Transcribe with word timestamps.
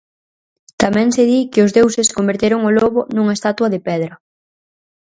Tamén 0.81 1.07
se 1.15 1.23
di 1.29 1.39
que 1.51 1.63
os 1.65 1.73
deuses 1.77 2.13
converteron 2.17 2.61
o 2.69 2.75
lobo 2.79 3.01
nunha 3.15 3.37
estatua 3.37 3.71
de 3.73 3.83
pedra. 3.87 4.13